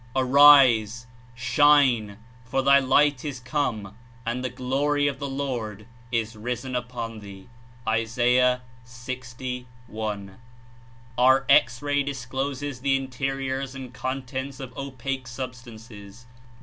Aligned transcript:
''Arise, 0.15 1.05
shine, 1.35 2.17
for 2.43 2.63
thy 2.63 2.79
light 2.79 3.23
is 3.23 3.39
come 3.39 3.95
and 4.25 4.43
the 4.43 4.49
glory 4.49 5.05
of 5.07 5.19
the 5.19 5.29
Lord 5.29 5.85
is 6.11 6.35
risen 6.35 6.75
upon 6.75 7.19
thee 7.19 7.49
J' 7.87 8.01
(Is. 8.01 8.13
60.1.) 8.17 10.37
Our 11.19 11.45
X 11.47 11.83
ray 11.83 12.01
discloses 12.01 12.81
the 12.81 12.95
interiors 12.95 13.75
and 13.75 13.93
contents 13.93 14.59
of 14.59 14.75
opaque 14.75 15.27
substances. 15.27 16.25